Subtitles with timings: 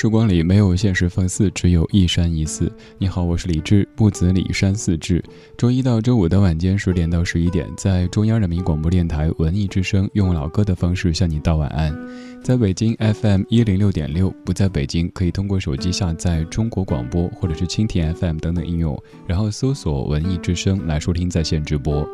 [0.00, 2.72] 时光里没有现实放肆，只有一山一寺。
[2.96, 5.22] 你好，我是李志，木子李山寺志。
[5.58, 11.94] 周一到周五的晚间十点到十一点，在中央人民广播电台文艺之声，用老歌的方式向你道晚安。
[12.42, 22.08] 在北京 FM 一零六点六，不在北京可以通过手机下载中国广播或者是蜻蜓 FM 等等应用，然后搜索文艺之声来收听在线直播。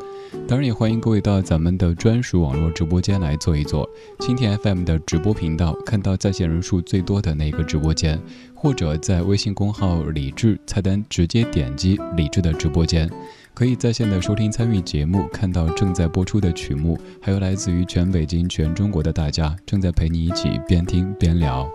[0.48, 8.18] 当然也欢迎各位到咱们的专属网络直播间来坐一坐，蜻蜓 FM 的直播频道，看到在线人数最多的那个直直播间，
[8.54, 13.06] 或者在微信公号李智菜单直接点击李智的直播间。
[13.52, 21.68] 可以在线的收听参与节目，看到正在播出的曲目，还有来自于全北京、全中国的大家正在陪你一起边听边聊。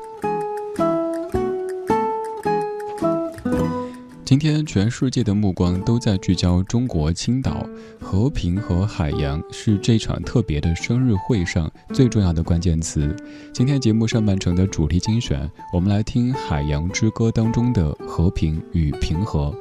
[4.31, 7.67] 今天全世界的目光都在聚焦中国青岛，
[7.99, 13.13] 和平和海洋是这场特别的生日会上最重要的关键词。
[13.51, 19.53] 今天节目上半程的主题精选，我们来听《海洋之歌》当中的和平与平和。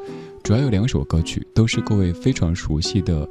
[0.44, 3.28] 主要有两首歌曲，都是各位非常熟悉的，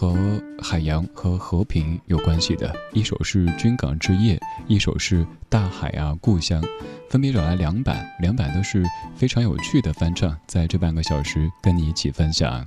[0.00, 0.16] 和
[0.62, 2.72] 海洋和和平有关系的。
[2.92, 4.36] 一首是《军港之夜》，
[4.68, 6.62] 一首是《大海啊故乡》，
[7.10, 8.84] 分别找来两版，两版都是
[9.16, 12.64] 非常有趣的翻唱，在这半个小时跟你一起分享。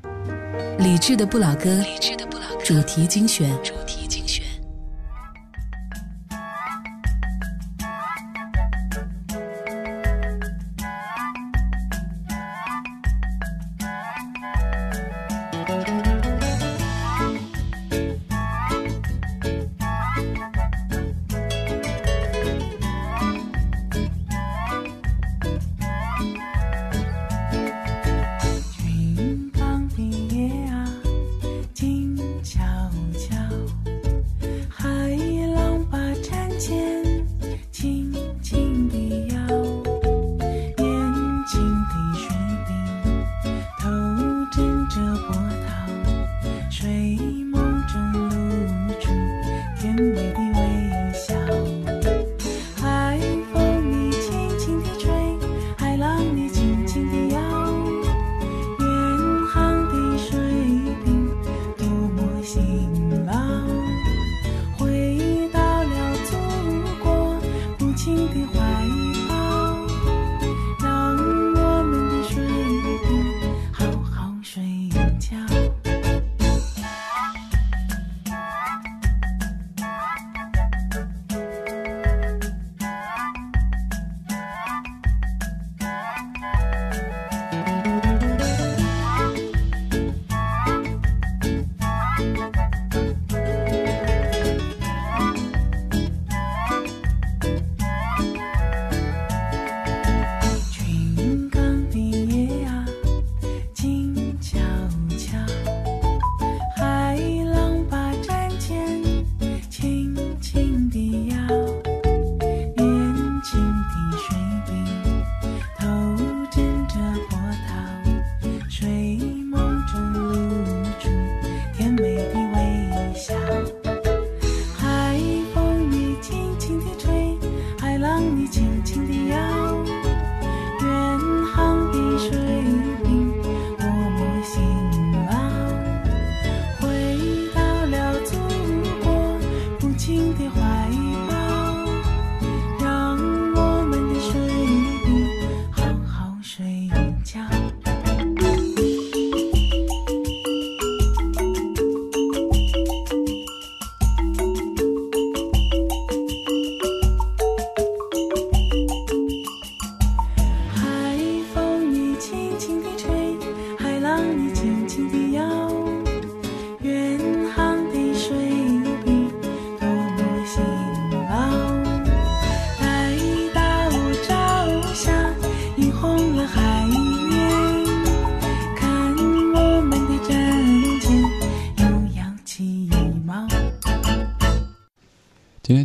[0.80, 1.82] 理智的不老歌，
[2.66, 3.50] 主题精选。
[3.64, 4.51] 今天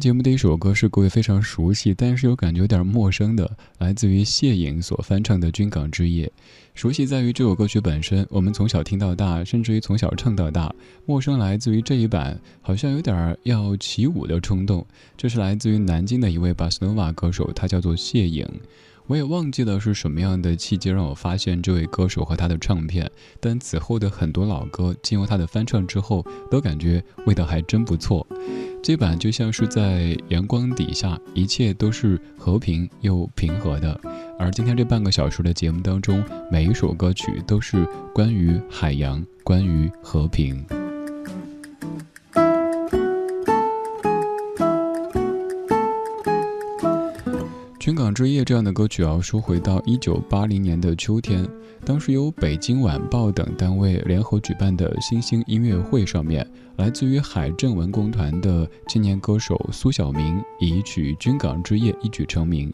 [0.07, 6.27] 节目的一首歌是各位非常熟悉，但是又感觉有点陌生的，来自于谢颖所翻唱的《军港之夜》。
[6.77, 10.73] 熟悉在于这首歌曲本身，我们从小听到大，甚至于从小唱到大。
[11.07, 14.87] 陌生来自于这一版，好像有点要起舞的冲动。
[15.17, 18.49] 这是来自于南京的一位巴斯诺瓦歌手，他叫做谢颖。
[19.09, 23.09] 我也忘记了是什么样的契机让我发现这位歌手和他的唱片，
[23.39, 28.27] 但此后的很多老歌经过他的翻唱之后，都感觉味道还真不错。
[28.83, 34.01] 这版就像是在阳光底下，一切都是和平又平和的。
[34.39, 40.65] 而今天这半个小时的节目当中，每一首歌曲都是关于海洋，关于和平。
[47.87, 51.49] 《军港之夜》这样的歌曲要说回到一九八零年的秋天，
[51.85, 56.45] 当时由《北京晚报》等单位联合举办的新兴音乐会上面，
[56.79, 62.73] 来自于海政文工团的青年歌手苏小明以一曲《军港之夜》一举成名。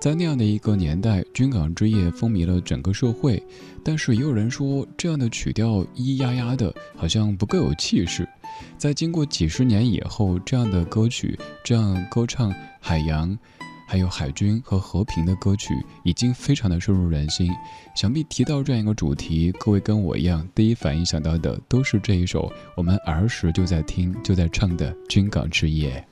[0.00, 3.42] 在那样的一个年代，《军港之夜》风靡了整个社会，
[3.84, 8.26] 但是也有人说这样的曲调咿咿呀呀的，好像不够有气势。
[8.78, 12.50] 在经过几十年以后，这样的歌曲，这样歌唱
[12.80, 13.38] 海洋。
[13.86, 17.50] 还有海军和和平的歌曲已经非常的深入人心，
[17.94, 26.04] 想必提到这样一个主题，各位跟我一样，第一反应想到的都是这一首我们儿时就在听、就在唱的《军港之夜》。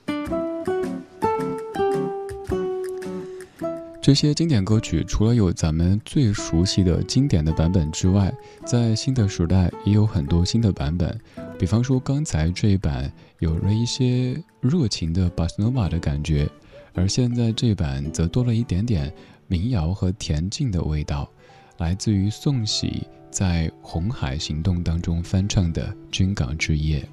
[4.01, 8.33] 这些经典歌曲除了有咱们最熟悉的经典的版本之外，
[8.65, 11.17] 在新的时代也有很多新的版本，
[11.57, 13.09] 比方说刚才这一版
[13.39, 16.49] 有了一些热情的巴斯诺瓦的感觉。
[16.93, 19.11] 而现在这版则多了一点点
[19.47, 21.29] 民谣和恬静的味道，
[21.77, 27.07] 来自于宋喜在《红海行动》当中翻唱的《军港之夜》。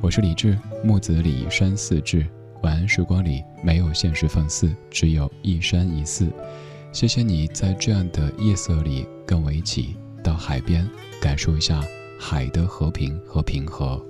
[0.00, 2.26] 我是李志，木子李山寺志。
[2.62, 6.30] 晚安时光里没有现实放肆，只有一山一寺。
[6.92, 10.88] 谢谢你在这样的夜色里跟我一起到海边，
[11.20, 11.82] 感受一下
[12.18, 14.00] 海的和平和平和。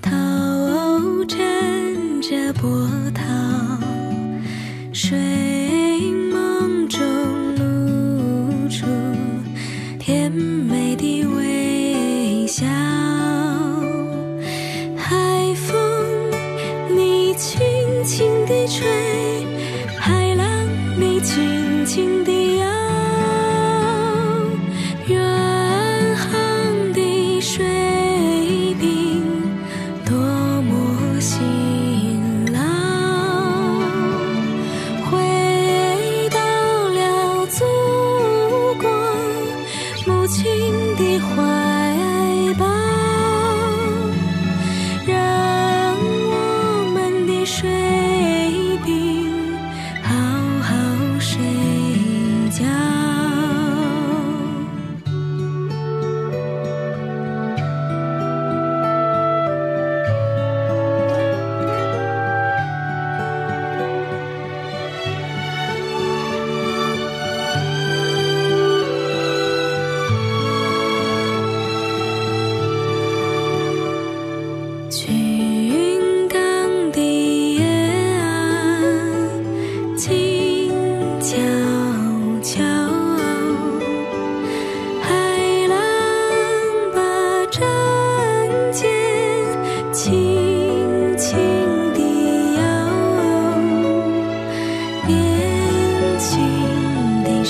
[0.00, 1.38] 头枕
[2.20, 3.61] 着波涛。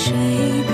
[0.05, 0.72] 水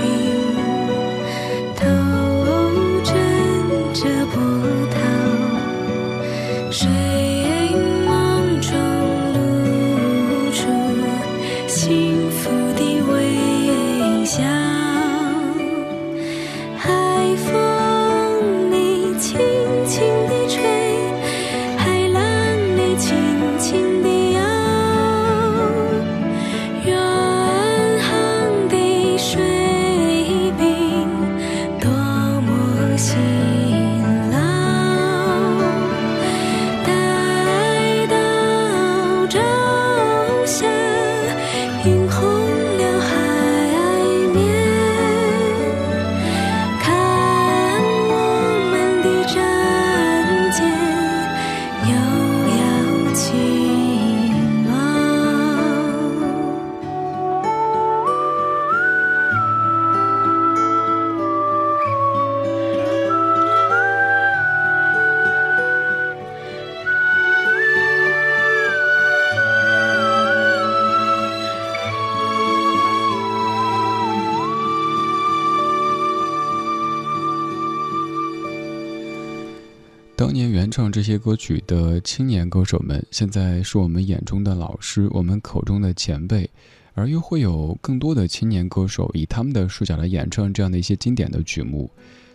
[81.09, 86.47] 些歌曲的青年歌手们，现在是我们眼中的老师，我们口中的前辈，
[86.93, 91.89] 而又会有更多的青年歌手以他们的视角来演唱这样的一些经典的曲目。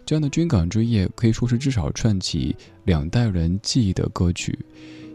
[0.05, 4.59] 这样的军港之夜可以说是至少串起两代人记忆的歌曲。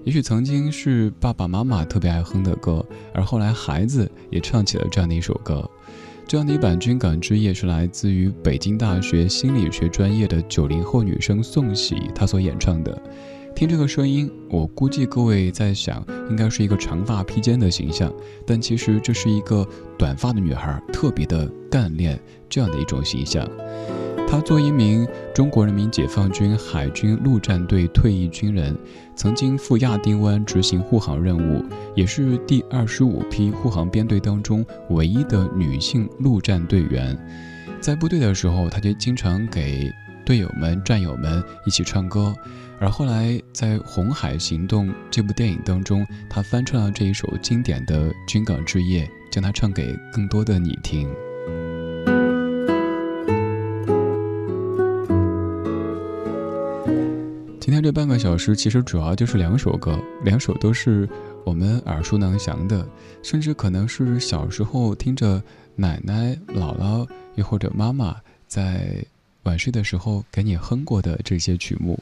[0.05, 5.69] 也许曾经是爸爸妈妈特别爱哼的歌，而后来孩子也唱起了这样的一首歌。
[6.25, 13.01] 这样的一版《军港之夜》是来自于北京大学心理学专业的九零后女生宋喜她所演唱的。
[13.59, 18.09] 听这个声音，我估计各位在想，应该是一个长发披肩的形象，
[18.47, 23.45] 但其实这是一个短发的女孩，特别的干练这样的一种形象。
[24.25, 28.73] 她作为一名中国人民解放军海军陆战队退役军人，
[29.13, 31.61] 曾经赴亚丁湾执行护航任务，
[31.93, 37.13] 也是第二十五批护航编队当中唯一的女性陆战队员。
[37.81, 39.91] 在部队的时候，她就经常给
[40.29, 42.31] 队友们、战友们一起唱歌。
[42.79, 51.09] 而后来在《红海行动》这部电影当中，他翻唱了这一首经典的《军港之夜》，将它唱给更多的你听。
[57.59, 61.09] 今天这半个小时其实主要就是两首歌，两首都是
[61.43, 62.87] 我们耳熟能详的，
[63.23, 65.41] 甚至可能是小时候听着
[65.75, 69.03] 奶奶、姥姥又或者妈妈在
[69.49, 71.97] 晚睡的时候给你哼过的这些曲目。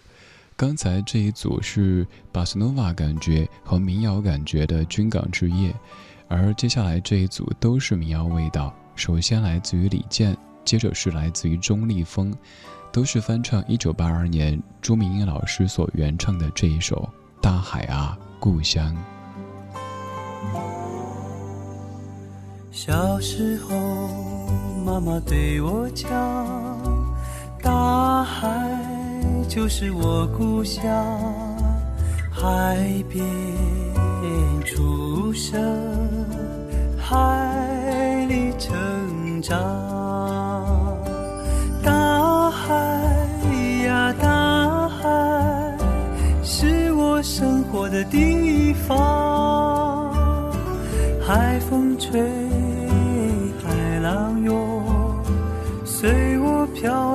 [0.58, 5.72] 刚才这一组是巴斯诺瓦感觉和民谣感觉的《军港之夜》，
[6.27, 8.74] 而接下来这一组都是民谣味道。
[8.98, 10.36] 首先来自于李健，
[10.66, 12.36] 接着是来自于钟立风。
[12.92, 17.08] 都是翻唱一九八二年朱明英老师所原唱的这一首
[17.42, 18.94] 《大海啊故乡》。
[22.72, 23.75] 小时候，
[24.84, 26.67] 妈妈对我讲，
[28.27, 28.50] 海
[29.48, 30.84] 就是我故乡，
[32.29, 32.77] 海
[33.10, 33.25] 边
[34.65, 35.57] 出生，
[36.98, 39.57] 海里成长。
[41.81, 42.75] 大海
[43.86, 45.07] 呀大海，
[46.43, 50.12] 是我生活的地方，
[51.25, 52.22] 海风吹，
[53.63, 54.84] 海浪涌，
[55.86, 57.07] 随我漂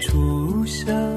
[0.00, 1.07] 初生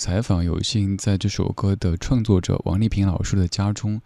[0.00, 4.00] 采访有幸在这首歌的创作者王丽萍老师的家中，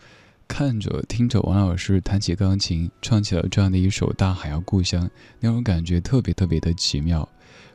[0.49, 5.07] 看着听着王老师弹起钢琴，唱起了这样的一首《大海啊故乡》，
[5.39, 7.29] 那种感觉特别特别的奇妙。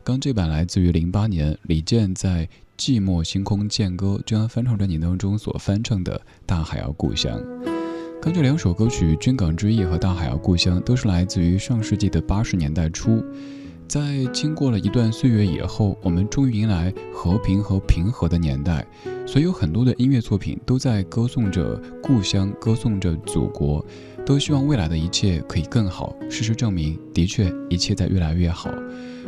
[0.03, 2.45] 刚这版来自于零八年李健在
[2.77, 7.39] 《寂寞星空见歌》这张翻唱专辑当中所翻唱的《大海啊故乡》。
[8.21, 13.23] 刚这两首歌曲《军港之夜》和《大海啊故乡》都是来自于上世纪的八十年代初。
[13.89, 18.85] 在经过了一段岁月以后，我们终于迎来和平和平和的年代，
[19.25, 23.83] 所以有很多的音乐作品都在歌颂着故乡，歌颂着祖国，
[24.23, 26.15] 都希望未来的一切可以更好。
[26.29, 28.69] 事实证明，的确一切在越来越好。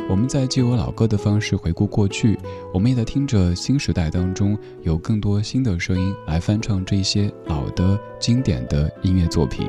[0.07, 2.37] 我们在借由老歌的方式回顾过去，
[2.71, 9.65] 我们也在听着新时代当中有更多新的声音来翻唱这些老的经典的音乐作品。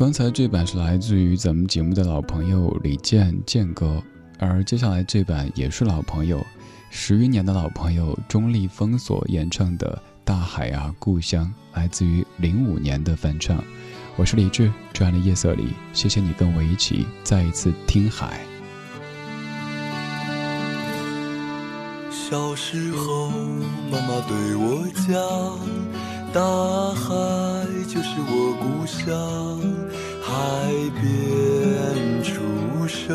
[0.00, 4.02] 刚才这版是来自于咱们节目的老朋友李健健哥，
[4.38, 6.42] 而接下来这版也是老朋友，
[6.88, 11.44] 十余年的老朋友钟立风所演唱的《大海啊故乡》，
[11.76, 13.62] 来自于零五年的翻唱。
[14.16, 18.40] 我是李志，这样的夜色里，谢谢你跟我一起再一次听海。
[22.10, 23.28] 小时候，
[23.92, 25.89] 妈妈对我讲。
[26.32, 26.40] 大
[26.94, 27.10] 海
[27.88, 29.60] 就是我故乡，
[30.22, 30.30] 海
[30.94, 31.02] 边
[32.22, 33.12] 出生，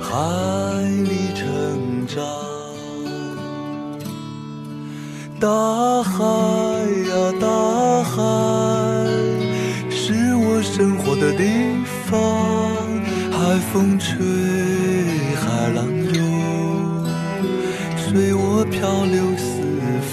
[0.00, 0.14] 海
[1.02, 2.22] 里成长。
[5.40, 5.48] 大
[6.04, 6.22] 海
[7.10, 8.14] 呀，大海
[9.90, 11.42] 是我生活的地
[12.06, 12.20] 方，
[13.32, 14.14] 海风吹，
[15.34, 17.04] 海浪涌，
[17.96, 19.60] 随我漂流四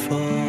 [0.10, 0.49] 方。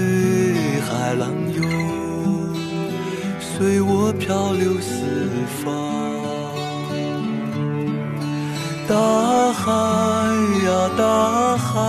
[3.61, 5.05] 随我漂流四
[5.63, 5.69] 方，
[8.87, 9.71] 大海
[10.65, 11.79] 呀大海，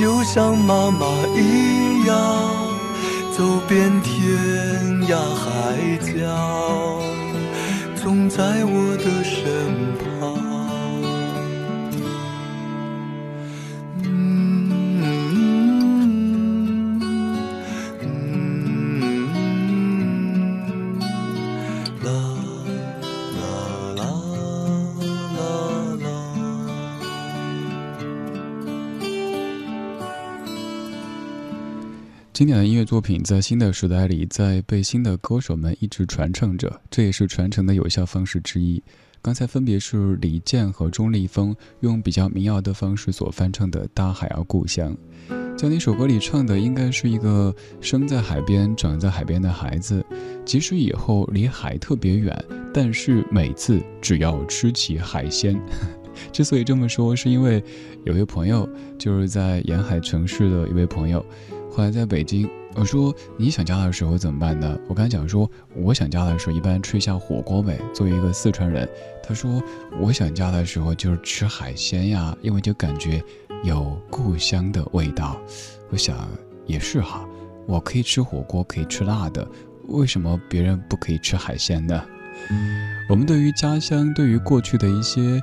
[0.00, 2.16] 就像妈妈一样，
[3.36, 4.34] 走遍天
[5.08, 7.02] 涯海角，
[7.94, 9.22] 总在我的
[32.38, 38.80] 经典的音乐作品在新的时代里，在被新的歌手们一直传承着，这也是传承的有效方式之一。
[39.20, 44.96] 刚才分别是李健和钟立风用比较民谣的方式所翻唱的《大海啊故乡》。
[45.58, 50.06] 在那首歌里唱的应该是一个生在海边、长在海边的孩子，
[50.44, 55.60] 即使以后离海特别远，但是每次只要吃起海鲜。
[56.30, 57.60] 之所以这么说，是因为
[58.04, 61.24] 有位朋友就是在沿海城市的一位朋友。
[61.78, 64.76] 后来在北京，我说你想家的时候怎么办呢？
[64.88, 67.78] 我刚才讲说，我想家的时候一般吃一下火锅呗。
[67.94, 68.88] 作为一个四川人，
[69.22, 69.62] 他说
[70.00, 73.22] 我想家的时候就是吃海鲜呀，因为就感觉
[73.62, 75.40] 有故乡的味道。
[75.90, 76.28] 我想
[76.66, 77.24] 也是哈，
[77.64, 79.48] 我可以吃火锅，可以吃辣的，
[79.86, 82.02] 为什么别人不可以吃海鲜呢？
[83.08, 85.40] 我们对于家乡，对于过去的一些。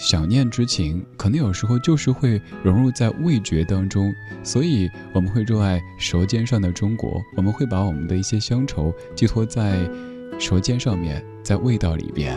[0.00, 4.10] 想念之情，可能有时候就是会融入在味觉当中，
[4.42, 7.20] 所以我们会热爱舌尖上的中国。
[7.36, 9.78] 我们会把我们的一些乡愁寄托在
[10.38, 12.34] 舌尖上面，在味道里边。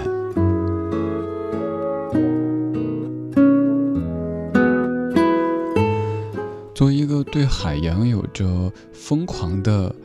[6.76, 9.96] 作为一个对海洋有着疯狂的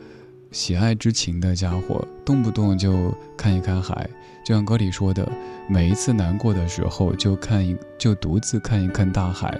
[0.51, 4.09] 喜爱之情的家伙，动不动就看一看海，
[4.43, 5.31] 就像歌里说的，
[5.69, 9.59] 每一次难过的时候就看一就独自看一看大海。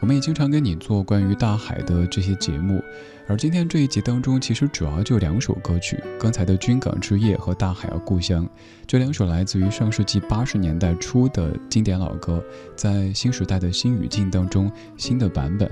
[0.00, 2.82] 我们也经常跟你做关于大海的这些节目，
[3.28, 8.46] 而今天这一集当中，其实主要就两首歌曲，刚才的《军港之夜》和《大海啊故乡》，
[8.86, 12.42] 这两首来自于上世纪八十年代初的经典老歌，
[12.74, 15.70] 在新时代的新语境当中新的版本。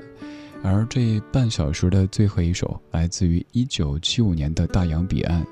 [0.62, 5.46] 而这半小时的最后一首，来自于一九七五年的大洋彼岸，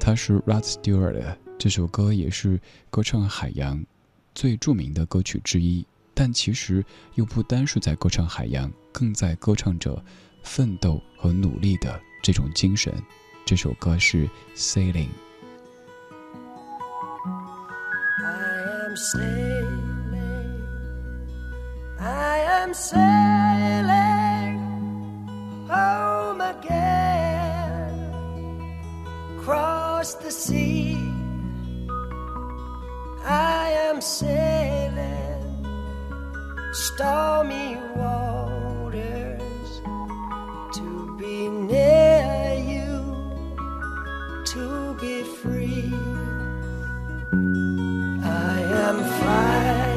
[0.00, 3.84] 它是 Rod Stewart 的这首歌，也是歌唱海洋
[4.34, 5.86] 最著名的歌曲之一。
[6.14, 10.02] 但其实又不单是在歌唱海洋，更在歌唱着
[10.42, 12.92] 奋斗和努力的这种精神。
[13.44, 15.08] 这首歌是《Sailing》。
[29.42, 30.96] Across the sea.
[33.24, 35.42] I am sailing
[36.72, 39.80] stormy waters
[40.76, 42.94] to be near you,
[44.52, 45.92] to be free.
[48.24, 49.91] I am flying,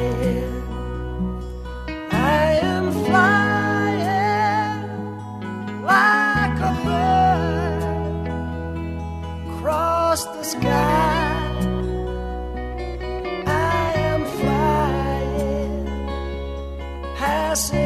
[17.56, 17.85] I.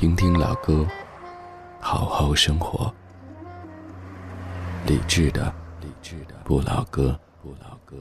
[0.00, 0.88] 听听老歌
[1.78, 2.90] 好好生活。
[4.86, 7.98] 理智的理智的不老歌不老歌。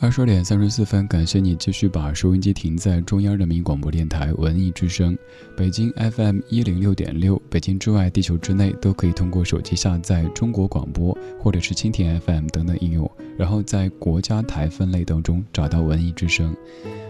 [0.00, 5.16] 二十二点三十四分感谢你继续把收音机停在中央人民广播电台文艺之声
[5.56, 16.52] 北京 fm 一零六点六北京之外，地球之内，都可以通过手机下载中国广播或者是蜻蜓 FM 等等应用，然后在国家台分类当中找到文艺之声。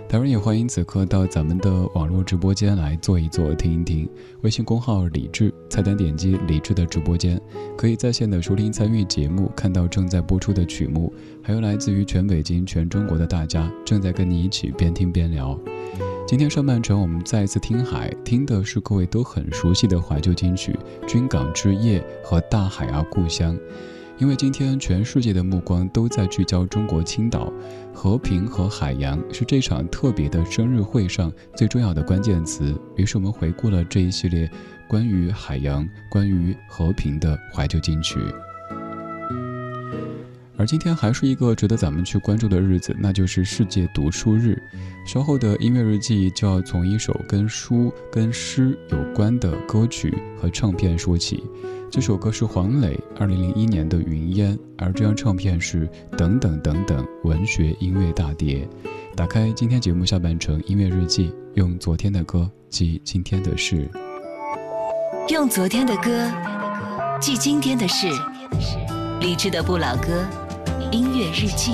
[0.06, 4.06] 当然，也欢迎此刻到咱们的网络直播间来坐一坐、听一听。
[4.42, 7.40] 微信公号李智，菜单点击李智的直播间，
[7.74, 11.10] 可以在线的收听、参与节目，看到正在播出的曲目，
[11.42, 15.58] 还有来自于全北京、全中国的大家正在跟你一起边听边聊。
[16.26, 23.54] 今天上半程我们再一次听海，听的是各位都很熟悉的怀旧金曲《军港之夜》和《大海啊故乡》。
[24.16, 27.52] 因为今天全世界的目光都在聚焦中国青岛，
[27.92, 32.74] 和平和海洋是这场特别的生日会上最重要的关键词。
[32.96, 34.50] 于是我们回顾了这一系列
[34.88, 38.18] 关于海洋、关于和平的怀旧金曲。
[40.56, 44.56] 而今天还是一个值得咱们去关注的日子，那就是世界读书日。
[45.04, 51.42] 稍后的音乐日记就要从一首跟书、跟诗有关的歌曲和唱片说起。
[51.90, 55.86] 这首歌是黄磊二零零一年的《云烟》，而这张唱片是
[56.16, 58.68] 《等等等等》文学音乐大碟。
[59.16, 63.88] 打开今天节目下半程音乐日记，用昨天的歌记今天的事，
[65.28, 66.30] 用昨天的歌
[67.20, 68.08] 记今天的事，
[69.20, 70.24] 理智的不老歌
[70.94, 71.72] 音乐日记。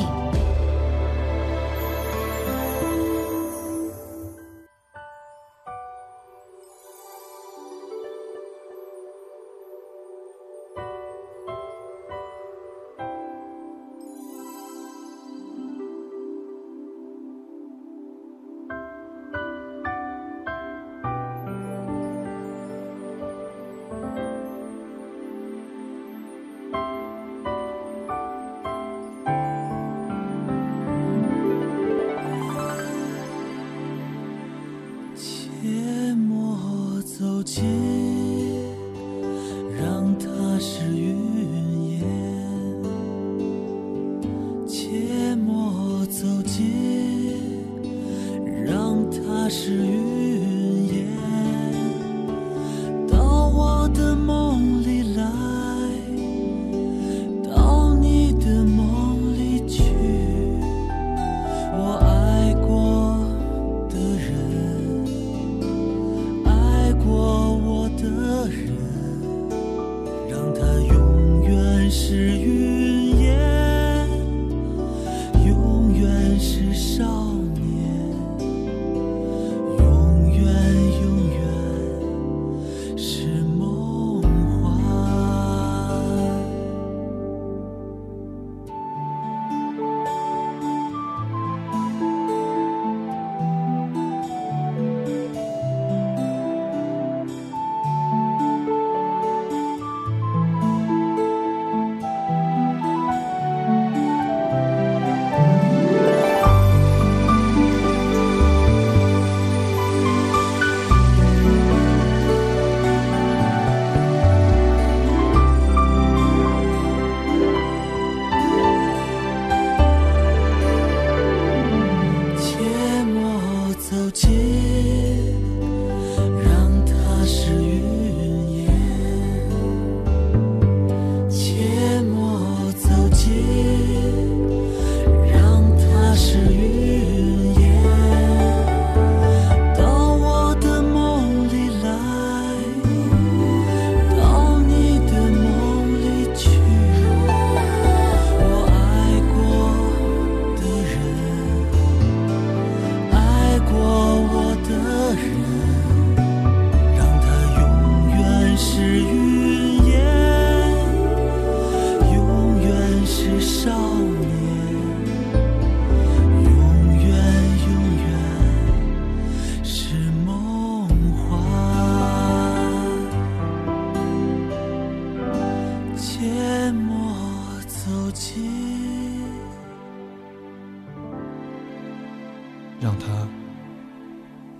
[182.81, 183.29] 让它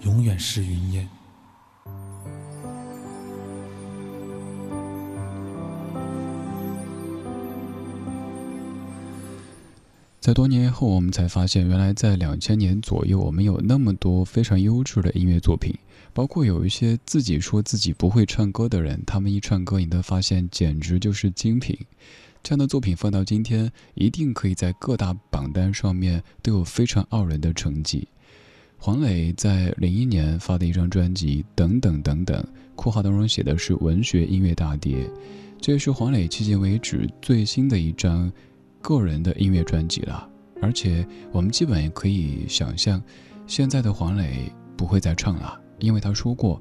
[0.03, 1.09] 永远是云烟
[10.21, 15.75] 在多年以后，我们才发现，原来在两千年左右，我们有那么多非常优质的音乐作品，
[16.13, 21.77] 包括有一些自己说自己不会唱歌的人，他们一唱歌，你都发现简直就是精品。
[22.43, 28.09] 这样的作品放到今天，一定可以在各大榜单上面都有非常傲人的成绩。
[28.79, 32.43] 黄磊在零一年发的一张专辑《等等等等》，
[32.75, 35.09] 括号当中写的是文学音乐大碟，
[35.61, 38.33] 这也是黄磊迄今为止最新的一张
[38.81, 40.27] 个人的音乐专辑了。
[40.63, 43.03] 而且我们基本也可以想象，
[43.47, 46.61] 现在的黄磊不会再唱了，因为他说过。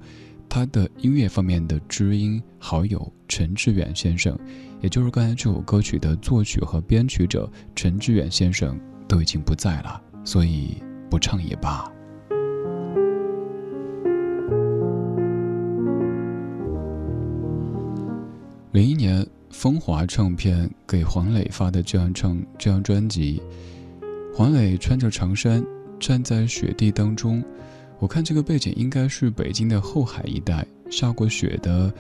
[0.50, 4.38] 他的音乐方面的知音好友陈志远先生，
[4.82, 11.90] 也就是刚才这首歌曲的作曲和编曲者陈志远先生都已经不在了，所以不唱也罢。
[18.72, 23.40] 零一年，风华唱片给黄磊发的这张唱这张专辑，
[24.34, 25.64] 黄磊穿着长衫
[26.00, 27.44] 站在雪地当中。
[28.00, 31.94] 我看这个背景应该是北京的后海一带下过雪的，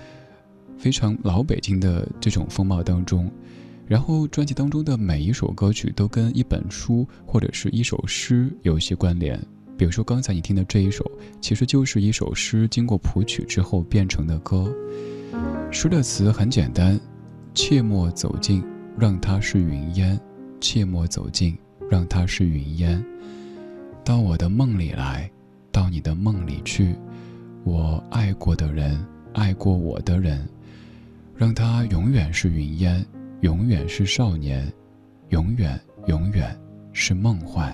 [0.77, 3.29] 非常老北京的这种风貌当中。
[3.85, 9.39] 然后专辑当中的每一首歌曲都跟一本书或者是一首诗有一些关联。
[9.75, 11.09] 比如说刚才你听的这一首，
[11.41, 14.73] 其实就是一首诗经过谱曲之后变成的歌。
[15.71, 16.99] 诗的词很简单：
[17.53, 18.63] 切莫走近，
[18.97, 20.17] 让它是云烟；
[20.61, 21.57] 切莫走近，
[21.89, 23.03] 让它是云烟。
[24.03, 25.31] 到我的梦里来。
[25.79, 26.93] 到你的梦里去，
[27.63, 30.45] 我爱过的人，爱过我的人，
[31.33, 33.05] 让他永远是云烟，
[33.39, 34.69] 永远是少年，
[35.29, 36.53] 永远永远
[36.91, 37.73] 是梦幻。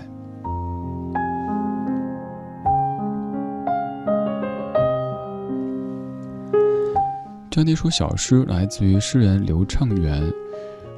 [7.50, 10.22] 这样的一首小诗来自于诗人刘畅元，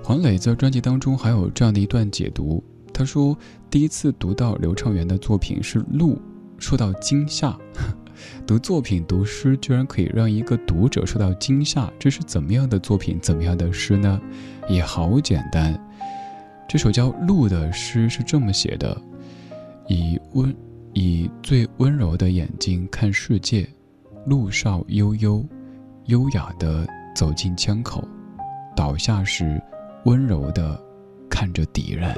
[0.05, 3.35] 黄磊在专辑当中还有这样的一段解读，他说
[3.71, 6.15] 第一次读到刘畅元的作品是《鹿》。
[6.59, 7.57] 受到惊吓，
[8.47, 13.19] 读作品、读诗，居然可以让一个读者受到惊吓，这是怎么样的作品？
[13.21, 14.21] 怎么样的诗呢？
[14.69, 15.79] 也好简单，
[16.69, 19.01] 这首叫《鹿》的诗是这么写的：
[19.87, 20.55] 以温，
[20.93, 23.67] 以最温柔的眼睛看世界，
[24.27, 25.45] 路少悠悠，
[26.07, 28.07] 优雅的走进枪口，
[28.77, 29.59] 倒下时，
[30.05, 30.79] 温柔的
[31.31, 32.15] 看着敌人。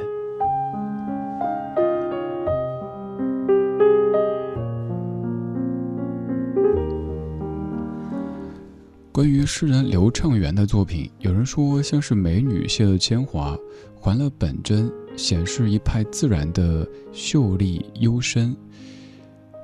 [9.13, 13.59] 关于诗人刘畅元的作品，有人说像是美女卸了铅华，
[14.01, 18.57] 还了本真，显示一派自然的秀丽幽深。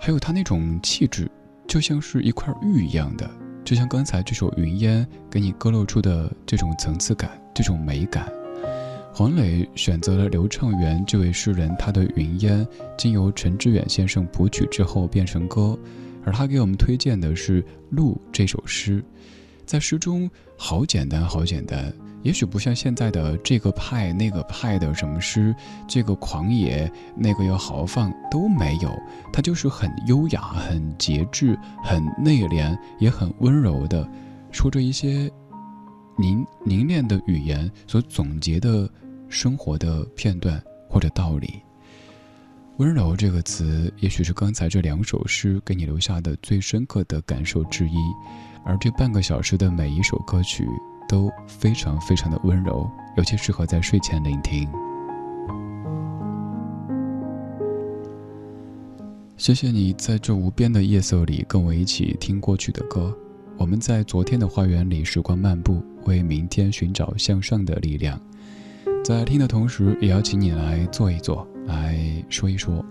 [0.00, 1.30] 还有他那种气质，
[1.68, 3.30] 就像是一块玉一样的，
[3.64, 8.30] 就像刚才这首《云烟》给你勾勒出的这种层次感、这种美感。
[9.14, 12.66] 黄磊选择了刘畅元这位诗人，他的《云烟》
[12.98, 15.78] 经由陈志远先生谱曲之后变成歌，
[16.26, 19.02] 而他给我们推荐的是《鹿》这首诗。
[19.64, 21.92] 在诗中，好简单，好简单。
[22.22, 25.54] 也许不像现在的这个派那个派的什么诗，
[25.86, 28.90] 这个狂野，那个又豪放都没有。
[29.32, 34.08] 它就是很优雅、很节制、很内敛，也很温柔的，
[34.50, 35.30] 说着一些
[36.18, 38.90] 凝凝练的语言所总结的
[39.28, 41.62] 生活的片段或者道理。
[42.78, 47.96] 温柔这个词，也许是刚才这两首诗给你留下的最深刻的感受之一。
[48.66, 50.66] 而这半个小时的每一首歌曲
[51.08, 54.68] 都非常非常的温柔，尤其适合在睡前聆听。
[59.38, 63.16] 谢谢你在这无边的夜色里跟我一起听过去的歌。
[63.56, 68.20] 我们在昨天的花园里时光漫步，为明天寻找向上的力量。
[69.02, 71.98] 在听的同时，也要请你来坐一坐，来
[72.28, 72.84] 说一说。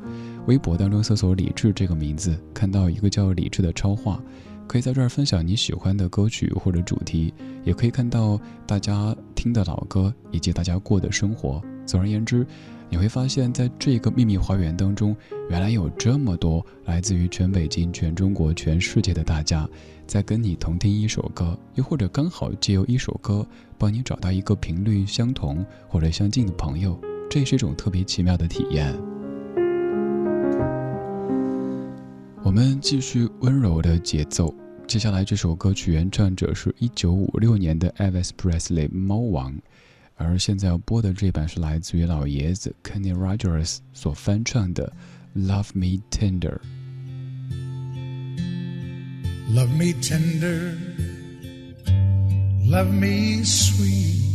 [0.47, 4.21] 微博当中搜索“李志”这个名字，看到一个叫李志的超话。
[4.67, 7.32] 可以在这儿分享你喜欢的歌曲或者主题，
[7.63, 11.61] 也可以看到大家听的老歌以及大家过的生活。
[11.86, 12.43] 总而言之，
[12.89, 15.15] 你会发现在这个秘密花园当中，
[15.51, 19.69] 原来有这么多来自于全北京、全中国、全世界的大家，
[20.07, 23.47] 在跟你同听一首歌，又或者刚好借由一首歌
[23.78, 26.99] 帮你找到一个频率相同或者相近的朋友，
[27.30, 28.95] 这也是一种特别奇妙的体验。
[32.43, 34.53] 我们继续温柔的节奏。
[34.88, 39.55] 接下来这首歌曲原唱者是一九五六年的 Elvis Presley 猫王，
[40.15, 44.93] 而现在要播的这版是来自于老爷子 Kenny Rogers 所翻唱的
[45.47, 46.51] 《Love Me Tender》。
[49.47, 50.76] Love me tender,
[52.67, 54.34] love me sweet,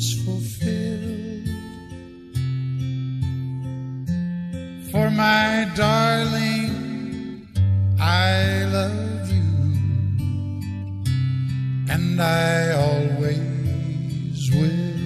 [0.00, 1.44] fulfill.
[4.90, 7.46] For my darling,
[8.00, 9.50] I love you,
[11.94, 14.96] and I always will.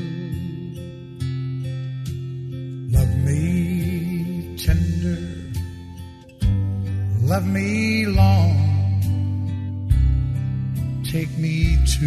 [2.96, 5.22] Love me tender,
[7.22, 8.54] love me long,
[11.04, 12.06] take me to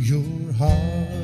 [0.00, 1.23] your heart.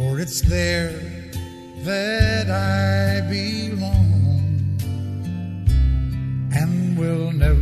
[0.00, 0.98] For it's there
[1.84, 4.80] that I belong
[6.56, 7.59] and will never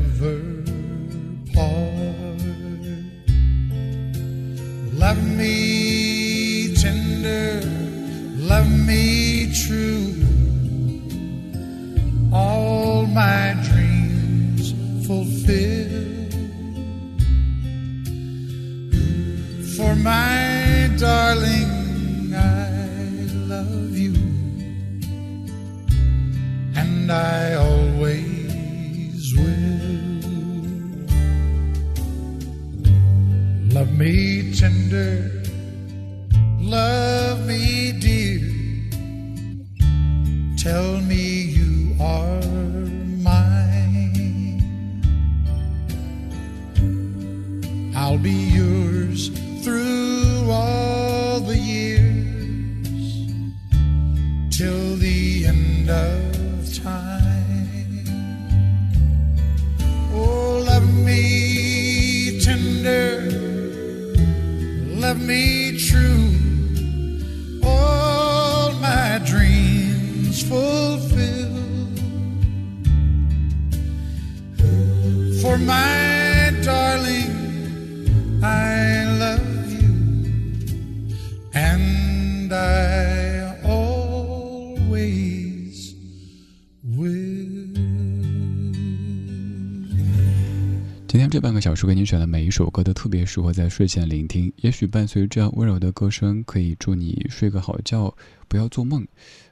[91.38, 98.12] 这半个小时给你选的每一首歌都特别适合在睡前聆听，也许伴随这样温柔的歌声，可以祝你睡个好觉，
[98.48, 99.06] 不要做梦。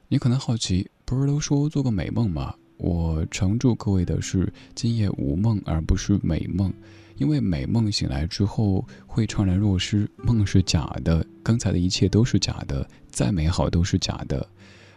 [0.09, 2.53] 你可能好奇，不是都说做个美梦吗？
[2.75, 6.73] 我常祝各位的是今夜无梦，而不是美梦，
[7.15, 14.45] 因为美梦醒来之后会怅然若失，梦是假的，刚才的一切都是假的，再美好都是假的。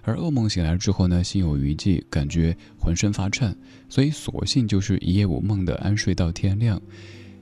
[0.02, 3.56] 而噩梦醒来之后呢，心有余悸，感觉浑身发颤，
[3.88, 6.80] 所以索性就是一夜无梦的安睡到天亮，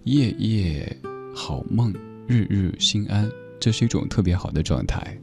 [0.05, 0.97] 夜夜
[1.35, 1.95] 好梦，
[2.27, 3.31] 日日心安，
[3.61, 5.17] 这是一种特别好的状态。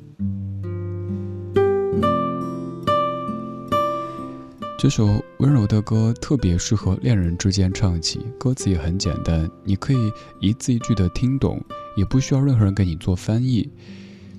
[4.77, 11.59] 这首温柔的歌特别适合恋人之间唱起，歌词也很简单，你可以一字一句的听懂，
[11.95, 13.67] 也不需要任何人给你做翻译。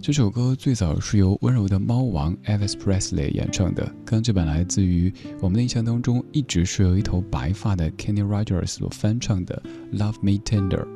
[0.05, 9.62] 这首歌最早是由温柔的猫王 Elvis Presley 演唱的，刚这版来自于我们的印象当中一直是有一头白发的 Kenny Rogers 所翻唱的《
[9.97, 10.88] Love Me Tender》。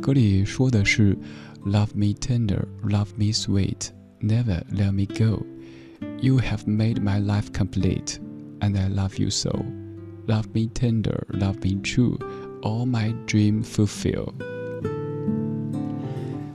[0.00, 1.16] 歌里说的是
[1.64, 3.88] Love me tender, love me sweet,
[4.20, 5.42] never let me go.
[6.20, 8.18] You have made my life complete,
[8.60, 9.64] and I love you so.
[10.26, 12.18] Love me tender, love me true,
[12.62, 14.34] all my dream fulfill.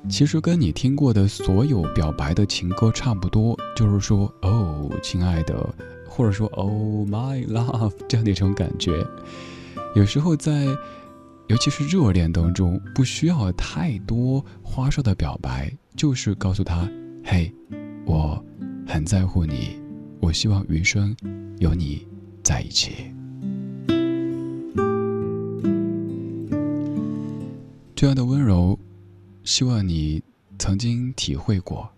[0.09, 5.75] 其实跟你听过的所有表白的情歌差不多，就是说“哦，亲爱的”，
[6.07, 9.05] 或者说 “Oh my love” 这样的一种感觉。
[9.95, 10.67] 有时候在，
[11.49, 16.89] 尤其是热恋当中，不需要太多花哨的表白，就是告诉他
[17.25, 17.53] ：“嘿，
[18.05, 18.45] 我
[18.87, 19.81] 很在乎你，
[20.21, 21.17] 我希望余生
[21.59, 22.07] 有你
[22.43, 22.93] 在一起。”
[27.97, 28.79] 这样的温柔。
[29.45, 30.23] 希望你
[30.59, 31.89] 曾经体会过，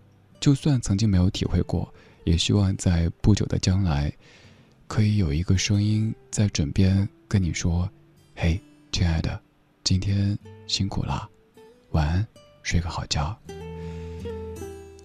[0.40, 1.92] 就算曾经没有体会过，
[2.24, 4.12] 也希望在不久的将来，
[4.88, 7.88] 可以有一个声音在枕边跟你说
[8.34, 9.40] ：“嘿，亲爱的，
[9.84, 10.36] 今天
[10.66, 11.30] 辛苦了，
[11.92, 12.26] 晚安，
[12.64, 13.38] 睡个好觉。”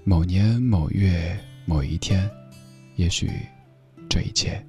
[0.03, 2.27] 某年某月某一天，
[2.95, 3.29] 也许
[4.09, 4.65] 这一切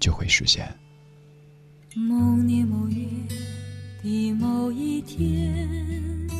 [0.00, 0.66] 就会实现。
[1.94, 3.04] 某年某月
[4.02, 6.39] 的某一天。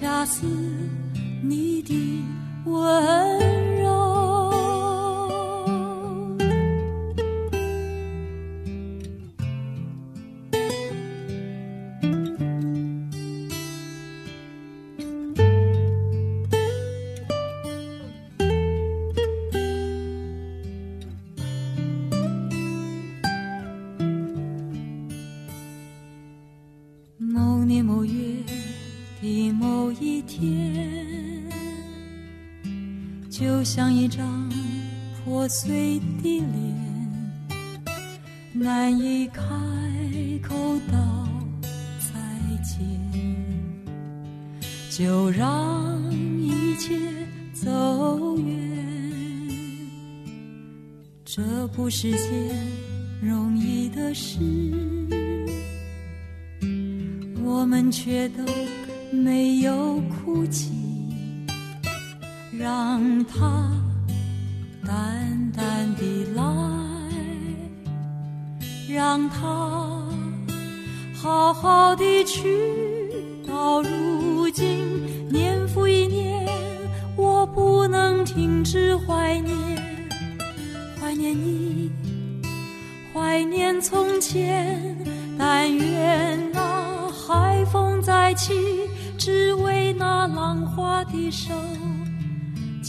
[0.00, 0.46] 恰似
[1.42, 2.24] 你的
[2.64, 3.79] 温柔。
[52.00, 52.56] 是件
[53.20, 54.38] 容易的事，
[57.44, 58.42] 我们却都
[59.12, 60.70] 没有哭泣。
[62.58, 63.70] 让它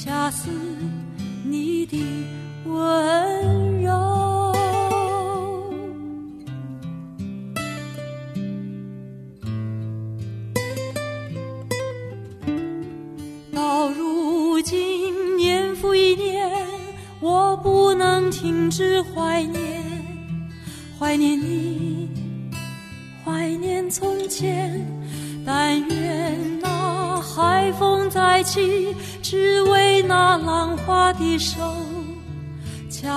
[0.04, 0.50] 恰似
[1.46, 1.96] 你的
[2.66, 3.91] 温柔，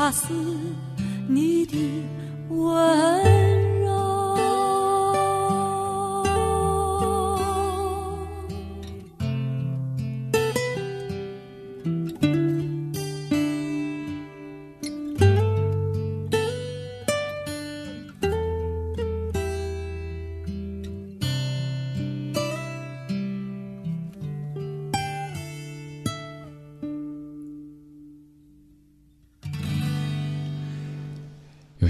[0.05, 0.35] 恰似
[1.27, 1.79] 你的
[2.51, 3.43] 吻。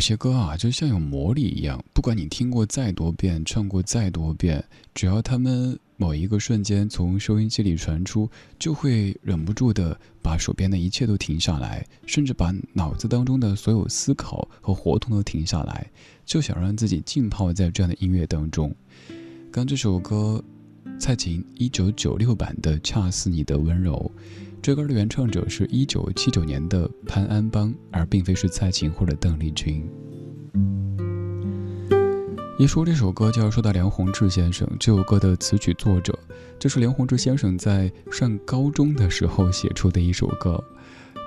[0.05, 4.62] 些歌啊，就像有魔力一样，不管你听过再多遍，唱过再多遍，
[4.94, 8.28] 只要他们某一个瞬间从收音机里传出，
[8.59, 15.90] 就会忍不住的把手边的一切都停下来，甚至把脑子当中的所有思考和活动都停下来，
[16.26, 18.74] 就想让自己浸泡在这样的音乐当中。
[19.50, 20.44] 刚这首歌，
[21.00, 24.12] 蔡琴一九九六版的《恰似你的温柔》。
[24.65, 29.87] 这歌的原唱者是一九七九年的潘安邦，而并非是蔡琴或者邓丽君。
[32.59, 34.67] 一说这首歌，就要说到梁鸿志先生。
[34.81, 36.19] 这首歌的词曲作者，
[36.59, 40.59] 这是梁鸿志先生在上高中的时候写出的一首歌。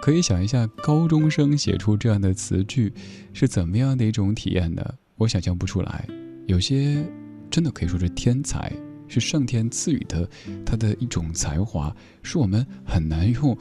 [0.01, 2.91] 可以想一下，高中生写出这样的词句，
[3.33, 4.83] 是怎么样的一种体验呢？
[5.15, 6.07] 我想象不出来。
[6.47, 7.05] 有些
[7.51, 8.73] 真的可以说是天才。
[9.07, 10.29] 是上天赐予的，
[10.65, 13.57] 他的一种才华，是我们很难用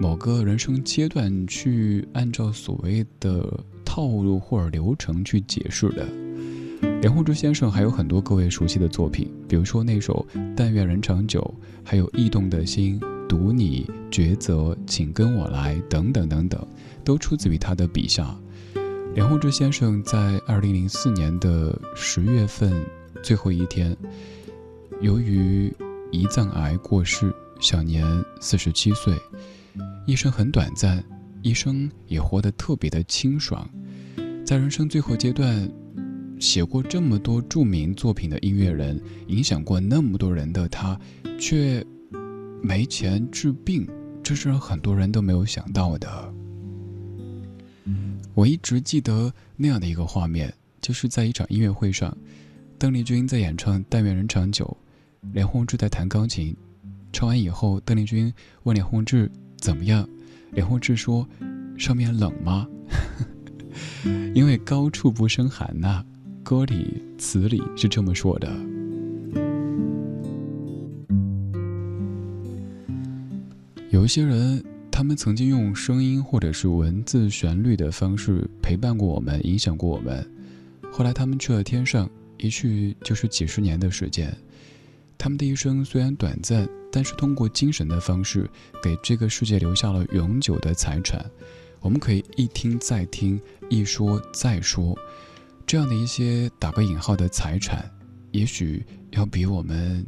[0.00, 6.06] 某个人生阶段去按照所谓的套路或者流程去解释的。
[7.00, 11.40] 梁鸿志先生还有很多各位熟悉的作品，比如说那首《但愿人长久》，
[11.82, 14.54] 还有《驿动的心》《读你》《抉择》
[14.86, 16.66] 《请跟我来》等等等等，
[17.02, 18.36] 都出自于他的笔下。
[19.14, 22.84] 梁鸿志先生在二零零四年的十月份
[23.22, 23.96] 最后一天。
[25.00, 25.72] 由于
[26.12, 28.04] 胰脏癌过世，享年
[28.40, 29.14] 四十七岁。
[30.06, 31.02] 一生很短暂，
[31.42, 33.68] 一生也活得特别的清爽。
[34.44, 35.68] 在人生最后阶段，
[36.38, 40.98] 写过这么多著名作品的音乐人，影响过那么多人的他，
[41.38, 41.84] 却
[42.62, 43.86] 没钱治病，
[44.22, 46.34] 这是让很多人都没有想到的。
[48.34, 52.16] 我一直记得那样的一个画面，就是在一场音乐会上，
[52.78, 54.64] 邓丽君在演唱《但愿人长久》，
[55.32, 56.56] 连宏志在弹钢琴。
[57.12, 58.32] 唱完以后，邓丽君
[58.64, 60.08] 问连宏志怎么样，
[60.52, 61.28] 连宏志说
[61.78, 62.66] ：“上面冷吗？”
[64.34, 66.04] 因为高处不胜寒呐，
[66.42, 68.48] 歌里词里是这么说的。
[73.90, 74.62] 有一些人。
[74.96, 80.24] 他们曾经用声音或者是文字旋律的方式陪伴过我们，影响过我们。
[80.92, 82.08] 后来他们去了天上，
[82.38, 84.32] 一去就是几十年的时间。
[85.16, 88.50] 他们的一生虽然短暂，但是通过精神的方式，
[88.82, 91.24] 给这个世界留下了永久的财产。
[91.80, 94.96] 我们可以一听再听，一说再说。
[95.66, 97.90] 这样的一些打个引号的财产，
[98.32, 100.06] 也许要比我们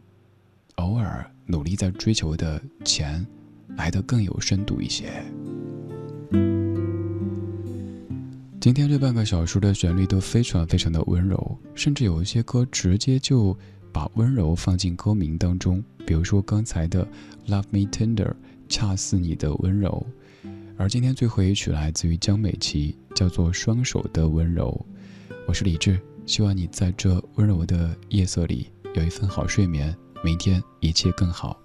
[0.76, 3.26] 偶尔努力在追求的钱。
[3.76, 5.22] 来得更有深度一些。
[8.58, 13.54] 今天这半个小时的旋律都非常非常的温柔，甚至有一些歌直接就
[13.96, 17.02] 把温柔放进歌名当中，比如说刚才的
[17.48, 18.28] 《Love Me Tender》，
[18.68, 20.06] 恰似你的温柔。
[20.76, 24.86] 而今天最后一曲来自于江美琪，叫做《双手的温柔》。
[25.46, 31.58] 我是李志，希望你在这温柔的夜色里有一份好睡眠，明天一切更好。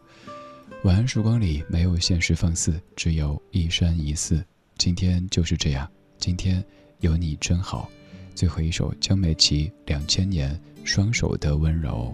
[0.85, 4.41] 晚安时光里没有现实放肆，只有一山一寺。
[4.77, 5.85] 今天就是这样，
[6.17, 6.63] 今天
[7.01, 7.89] 有你真好。
[8.33, 12.13] 最后一首江美琪两千年双手的温柔。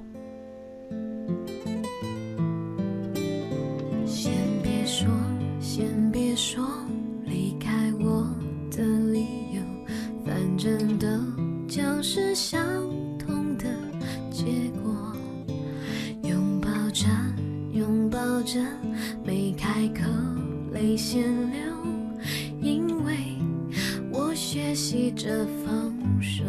[4.05, 4.31] 先
[4.63, 5.07] 别说，
[5.59, 6.65] 先别说
[7.25, 8.27] 离开我
[8.71, 9.61] 的理由，
[10.25, 11.07] 反正都
[11.67, 12.61] 将是相
[13.17, 13.65] 同的
[14.31, 14.45] 结
[14.83, 15.15] 果。
[16.23, 17.05] 拥抱着。
[17.73, 18.59] 拥抱着，
[19.23, 20.01] 没开口，
[20.71, 21.59] 泪先流，
[22.59, 23.13] 因为
[24.11, 26.43] 我学习着放手。